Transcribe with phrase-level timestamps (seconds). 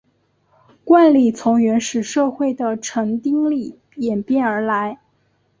[0.83, 4.99] 冠礼从原始社会的成丁礼演变而来。